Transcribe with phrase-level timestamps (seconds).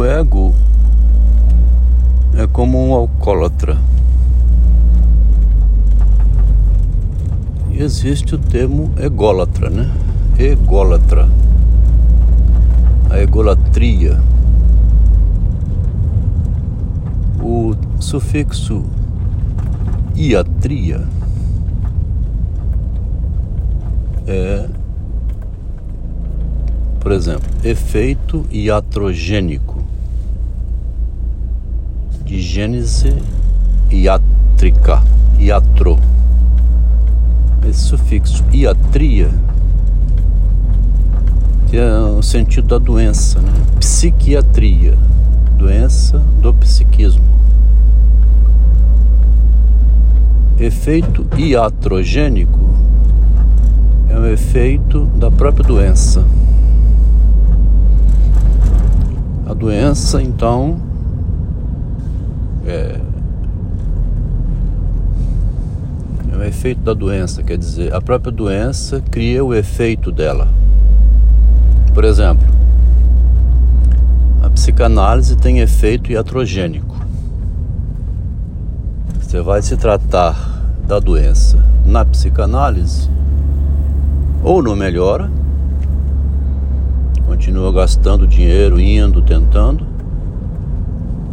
[0.00, 0.54] O ego
[2.34, 3.76] é como um alcoólatra.
[7.70, 9.90] E existe o termo ególatra, né?
[10.38, 11.28] Ególatra.
[13.10, 14.18] A egolatria.
[17.42, 18.82] O sufixo
[20.16, 21.02] iatria
[24.26, 24.66] é,
[27.00, 29.79] por exemplo, efeito iatrogênico
[32.30, 33.12] de gênese
[33.90, 35.02] iátrica,
[35.36, 35.98] iatro.
[37.68, 39.28] Esse sufixo iatria
[41.72, 43.50] é o sentido da doença, né?
[43.80, 44.96] Psiquiatria,
[45.58, 47.24] doença do psiquismo.
[50.56, 52.60] Efeito iatrogênico
[54.08, 56.24] é um efeito da própria doença.
[59.48, 60.89] A doença, então,
[62.70, 63.00] é,
[66.32, 70.48] é o efeito da doença, quer dizer, a própria doença cria o efeito dela.
[71.92, 72.46] Por exemplo,
[74.42, 76.96] a psicanálise tem efeito iatrogênico.
[79.20, 83.08] Você vai se tratar da doença na psicanálise,
[84.42, 85.30] ou não melhora,
[87.26, 89.86] continua gastando dinheiro, indo, tentando,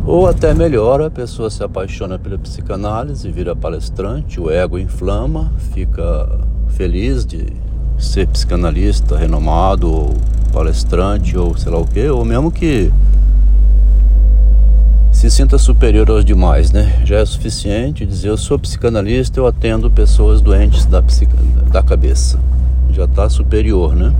[0.07, 6.39] ou até melhora, a pessoa se apaixona pela psicanálise, vira palestrante, o ego inflama, fica
[6.69, 7.45] feliz de
[7.99, 10.13] ser psicanalista renomado, ou
[10.53, 12.89] palestrante, ou sei lá o que, ou mesmo que
[15.11, 17.01] se sinta superior aos demais, né?
[17.03, 21.03] Já é suficiente dizer eu sou psicanalista, eu atendo pessoas doentes da,
[21.69, 22.39] da cabeça
[22.91, 24.13] já está superior, né?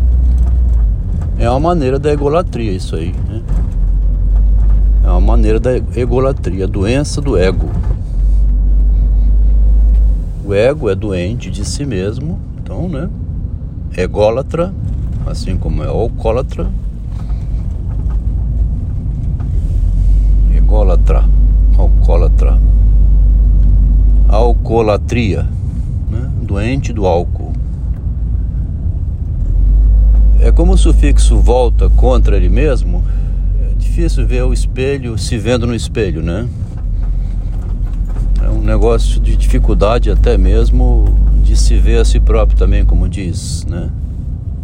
[1.39, 3.41] É uma maneira da egolatria isso aí, né?
[5.08, 7.69] É uma maneira da egolatria, doença do ego.
[10.43, 13.09] O ego é doente de si mesmo, então, né?
[13.95, 14.73] Ególatra,
[15.26, 16.70] assim como é alcoólatra.
[20.54, 21.23] Ególatra,
[21.77, 22.60] alcoólatra.
[24.27, 25.48] Alcoolatria,
[26.11, 26.30] né?
[26.42, 27.54] doente do álcool.
[30.42, 33.17] É como o sufixo volta contra ele mesmo, é
[33.87, 36.48] difícil ver o espelho se vendo no espelho, né?
[38.43, 41.05] É um negócio de dificuldade até mesmo
[41.42, 43.89] de se ver a si próprio também, como diz, né?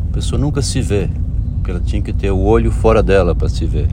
[0.09, 1.09] A pessoa nunca se vê,
[1.55, 3.87] porque ela tinha que ter o olho fora dela para se ver.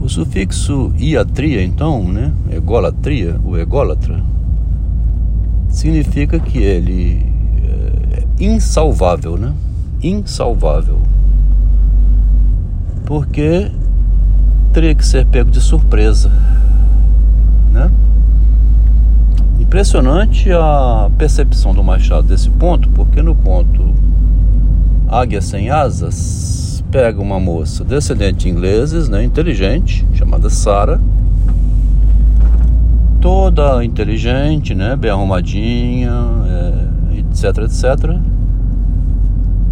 [0.00, 2.32] O sufixo iatria, então, né?
[2.50, 4.22] Egolatria, o ególatra,
[5.68, 7.26] significa que ele
[8.40, 9.52] é insalvável, né?
[10.02, 11.00] Insalvável.
[13.06, 13.70] Porque
[14.72, 16.30] teria que ser pego de surpresa,
[17.70, 17.90] né?
[19.60, 23.94] Impressionante a percepção do Machado desse ponto, porque no ponto
[25.08, 31.00] Águia sem asas pega uma moça descendente de ingleses, né, inteligente, chamada Sara,
[33.20, 36.12] toda inteligente, né, bem arrumadinha,
[36.46, 38.31] é, etc, etc.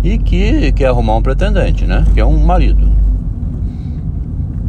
[0.02, 2.88] E que quer arrumar um pretendente, né, que é um marido.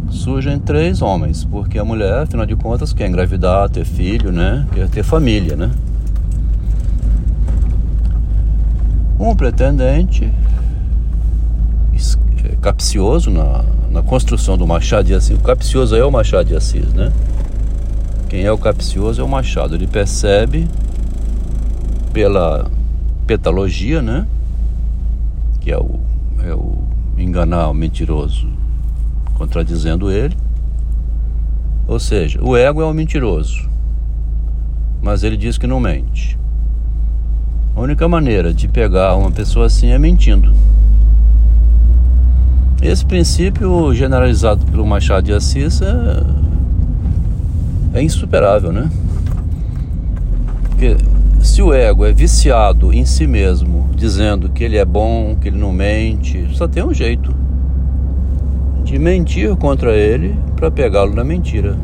[0.09, 4.90] Surgem três homens, porque a mulher, afinal de contas, quer engravidar, ter filho, né, quer
[4.90, 5.72] ter família, né.
[9.18, 10.31] Um pretendente
[12.44, 15.38] é, capcioso na, na construção do Machado de Assis.
[15.38, 17.12] O capcioso é o Machado de Assis, né?
[18.28, 19.75] Quem é o capcioso é o Machado.
[19.75, 20.68] Ele percebe
[22.12, 22.66] pela
[23.28, 24.25] petalogia, né?
[25.62, 26.00] Que é o,
[26.44, 26.78] é o
[27.18, 28.48] enganar o mentiroso,
[29.36, 30.36] contradizendo ele.
[31.88, 33.70] Ou seja, o ego é o mentiroso,
[35.02, 36.38] mas ele diz que não mente.
[37.76, 40.54] A única maneira de pegar uma pessoa assim é mentindo.
[42.81, 46.42] Esse princípio generalizado pelo Machado de Assis é
[47.94, 48.90] é insuperável, né?
[50.69, 50.98] Porque
[51.51, 55.57] se o ego é viciado em si mesmo, dizendo que ele é bom, que ele
[55.57, 57.36] não mente, só tem um jeito
[58.86, 61.77] de mentir contra ele para pegá-lo na mentira.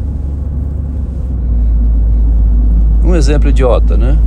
[3.03, 4.17] Um exemplo idiota, né?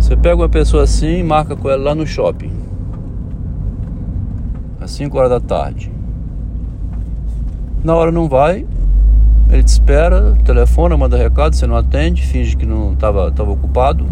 [0.00, 2.50] Você pega uma pessoa assim e marca com ela lá no shopping.
[4.80, 5.92] Às 5 horas da tarde.
[7.84, 8.66] Na hora não vai,
[9.48, 14.04] ele te espera, telefona, manda recado, você não atende, finge que não estava tava ocupado.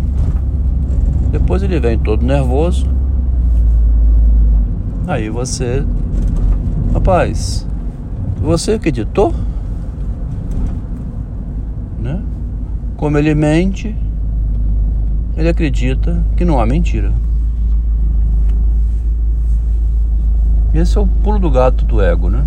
[1.35, 2.87] Depois ele vem todo nervoso.
[5.05, 5.85] Aí você,
[6.93, 7.67] rapaz,
[8.41, 9.35] você acreditou?
[11.99, 12.23] Né?
[12.97, 13.97] Como ele mente,
[15.37, 17.13] ele acredita que não há mentira.
[20.73, 22.45] Esse é o pulo do gato do ego, né?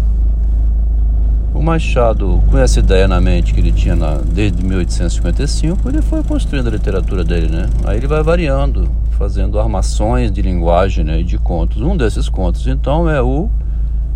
[1.57, 6.21] O Machado, com essa ideia na mente que ele tinha na, desde 1855, ele foi
[6.21, 7.68] construindo a literatura dele, né?
[7.83, 8.88] Aí ele vai variando,
[9.18, 11.81] fazendo armações de linguagem né, e de contos.
[11.81, 13.50] Um desses contos, então, é o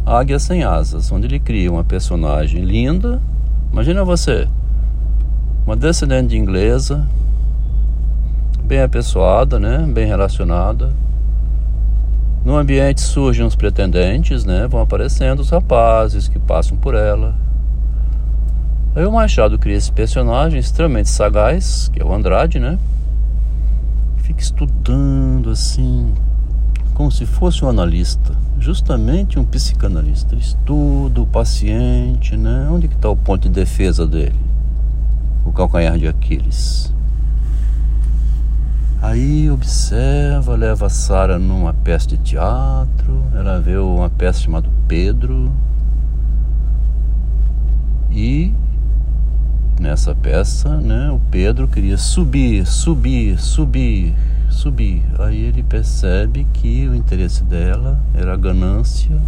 [0.05, 3.19] Águia Sem Asas, onde ele cria uma personagem linda.
[3.73, 4.47] Imagina você,
[5.65, 7.07] uma descendente de inglesa,
[8.63, 10.93] bem apessoada, né, bem relacionada,
[12.43, 14.67] no ambiente surgem os pretendentes, né?
[14.67, 17.35] Vão aparecendo os rapazes que passam por ela.
[18.95, 22.79] Aí o Machado cria esse personagem extremamente sagaz, que é o Andrade, né?
[24.17, 26.13] Fica estudando assim,
[26.95, 30.35] como se fosse um analista, justamente um psicanalista.
[30.35, 32.67] estuda o paciente, né?
[32.71, 34.39] Onde que está o ponto de defesa dele?
[35.45, 36.93] O calcanhar de Aquiles.
[39.01, 45.51] Aí observa, leva a Sara numa peça de teatro, ela vê uma peça chamada Pedro.
[48.11, 48.53] E
[49.79, 54.13] nessa peça, né, o Pedro queria subir, subir, subir,
[54.51, 55.03] subir.
[55.17, 59.19] Aí ele percebe que o interesse dela era a ganância,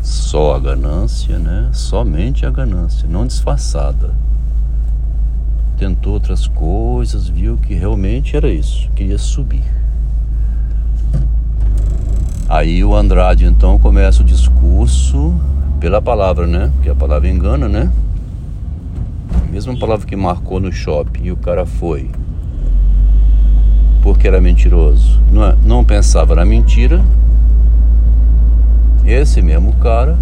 [0.00, 1.68] só a ganância, né?
[1.72, 4.14] Somente a ganância, não disfarçada
[5.74, 9.62] tentou outras coisas, viu que realmente era isso, queria subir.
[12.48, 15.34] Aí o Andrade então começa o discurso
[15.80, 16.70] pela palavra, né?
[16.74, 17.90] Porque a palavra engana, né?
[19.48, 22.10] A mesma palavra que marcou no shopping e o cara foi.
[24.02, 25.20] Porque era mentiroso.
[25.32, 27.02] Não, é, não pensava na mentira.
[29.04, 30.16] Esse mesmo cara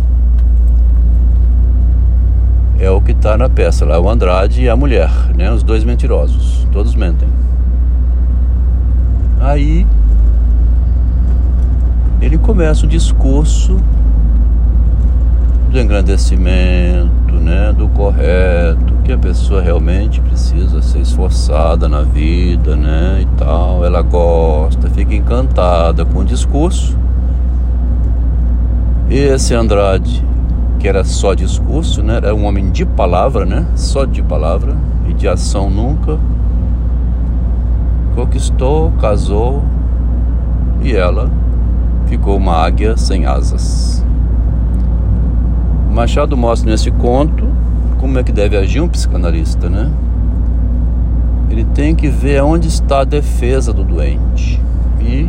[2.83, 5.53] é o que está na peça lá, o Andrade e a mulher, né?
[5.53, 7.29] Os dois mentirosos, todos mentem.
[9.41, 9.87] Aí
[12.21, 13.81] ele começa o discurso
[15.71, 23.21] do engrandecimento, né, do correto, que a pessoa realmente precisa ser esforçada na vida, né,
[23.23, 23.85] e tal.
[23.85, 26.99] Ela gosta, fica encantada com o discurso.
[29.09, 30.32] Esse Andrade
[30.83, 32.17] que era só discurso, né?
[32.17, 33.65] Era um homem de palavra, né?
[33.77, 34.77] Só de palavra
[35.09, 36.19] e de ação nunca.
[38.17, 39.63] Conquistou, casou
[40.83, 41.31] e ela
[42.07, 44.05] ficou uma águia sem asas.
[45.89, 47.47] Machado mostra nesse conto
[48.01, 49.89] como é que deve agir um psicanalista, né?
[51.49, 54.61] Ele tem que ver onde está a defesa do doente.
[55.01, 55.29] E,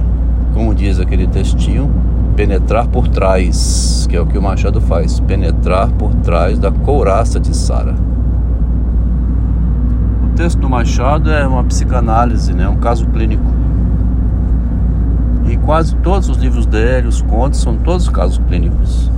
[0.52, 1.92] como diz aquele textinho,
[2.36, 7.40] penetrar por trás, que é o que o Machado faz, penetrar por trás da couraça
[7.40, 7.96] de Sara.
[10.26, 13.44] O texto do Machado é uma psicanálise, né, um caso clínico.
[15.48, 19.12] E quase todos os livros dele, os contos, são todos casos clínicos.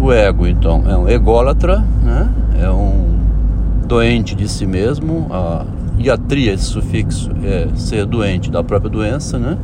[0.00, 2.28] O ego, então, é um ególatra, né?
[2.60, 3.14] é um
[3.86, 5.28] doente de si mesmo.
[5.30, 5.64] A
[5.98, 9.56] iatria, esse sufixo, é ser doente da própria doença, né?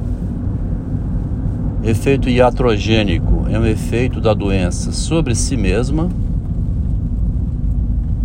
[1.82, 6.11] Efeito iatrogênico é um efeito da doença sobre si mesma.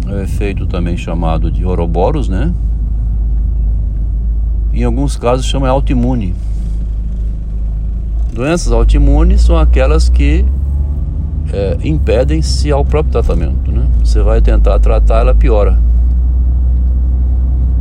[0.08, 2.54] É um efeito também chamado de Ouroboros, né?
[4.74, 6.36] Em alguns casos chama autoimune.
[8.34, 10.44] Doenças autoimunes são aquelas que
[11.54, 13.88] é, impedem-se ao próprio tratamento, né?
[14.04, 15.80] Você vai tentar tratar, ela piora.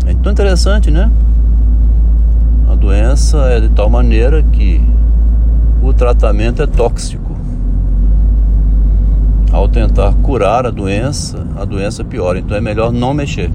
[0.07, 1.11] É tão interessante, né?
[2.71, 4.81] A doença é de tal maneira que
[5.85, 7.37] o tratamento é tóxico.
[9.53, 12.39] Ao tentar curar a doença, a doença piora.
[12.39, 13.51] Então é melhor não mexer.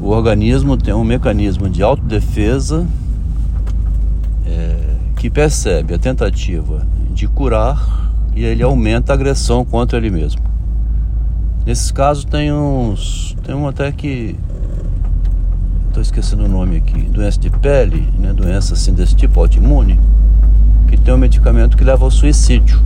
[0.00, 2.86] O organismo tem um mecanismo de autodefesa
[4.46, 4.76] é,
[5.16, 10.42] que percebe a tentativa de curar e ele aumenta a agressão contra ele mesmo.
[11.64, 13.34] Nesses casos tem uns.
[13.42, 14.36] Tem um até que
[15.94, 19.98] estou esquecendo o nome aqui, doença de pele, né, doença assim desse tipo, autoimune,
[20.88, 22.80] que tem um medicamento que leva ao suicídio.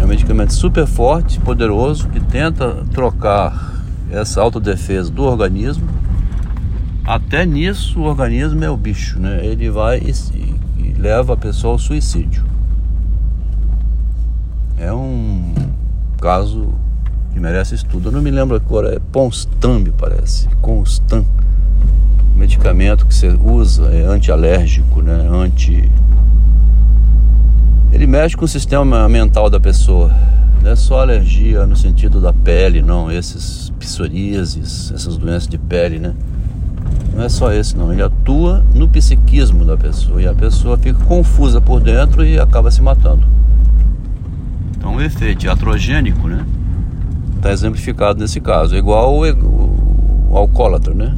[0.00, 3.74] É um medicamento super forte, poderoso, que tenta trocar
[4.10, 5.86] essa autodefesa do organismo.
[7.04, 9.44] Até nisso o organismo é o bicho, né?
[9.44, 10.12] Ele vai e,
[10.78, 12.42] e leva a pessoa ao suicídio.
[14.78, 15.52] É um
[16.18, 16.72] caso
[17.34, 18.08] que merece estudo.
[18.08, 20.48] Eu não me lembro agora, é Ponstam, me parece.
[20.62, 21.26] Constant.
[22.36, 25.28] medicamento que você usa é antialérgico, né?
[25.28, 25.90] Anti.
[27.92, 30.14] Ele mexe com o sistema mental da pessoa.
[30.62, 33.10] Não é só alergia no sentido da pele, não.
[33.10, 36.14] Esses psoríases, essas doenças de pele, né?
[37.14, 37.92] Não é só esse, não.
[37.92, 42.70] Ele atua no psiquismo da pessoa e a pessoa fica confusa por dentro e acaba
[42.70, 43.26] se matando.
[44.76, 46.44] Então, o efeito iatrogênico, né?
[47.44, 48.74] Está exemplificado nesse caso.
[48.74, 51.14] É igual o, o, alcoólatra, né?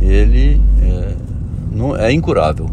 [0.00, 1.14] Ele é,
[1.70, 2.64] não, é incurável.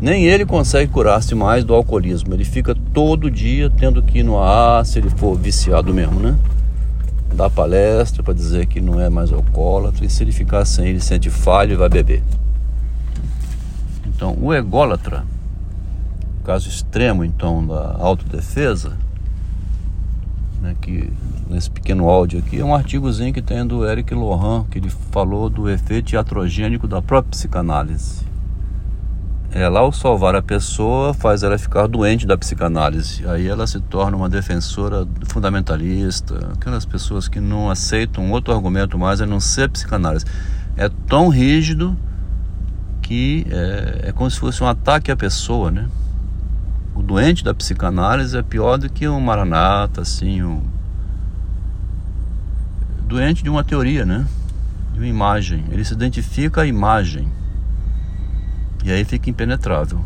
[0.00, 2.32] Nem ele consegue curar-se mais do alcoolismo.
[2.32, 6.38] Ele fica todo dia tendo que ir no ar se ele for viciado mesmo, né?
[7.34, 11.00] dar palestra para dizer que não é mais alcoólatra e se ele ficar sem ele
[11.00, 12.22] sente falha e vai beber.
[14.06, 15.24] Então, o ególatra,
[16.44, 18.92] caso extremo então da autodefesa,
[20.60, 21.12] né, que
[21.48, 25.48] nesse pequeno áudio aqui é um artigozinho que tem do Eric Lohan, que ele falou
[25.48, 28.26] do efeito iatrogênico da própria psicanálise
[29.56, 33.26] é, lá o salvar a pessoa faz ela ficar doente da psicanálise.
[33.26, 39.22] Aí ela se torna uma defensora fundamentalista, aquelas pessoas que não aceitam outro argumento mais
[39.22, 40.26] a não ser psicanálise.
[40.76, 41.96] É tão rígido
[43.00, 45.88] que é, é como se fosse um ataque à pessoa, né?
[46.96, 50.62] O doente da psicanálise é pior do que um maranata, assim, um
[53.02, 54.26] doente de uma teoria, né?
[54.94, 55.64] De uma imagem.
[55.70, 57.30] Ele se identifica a imagem.
[58.82, 60.02] E aí fica impenetrável.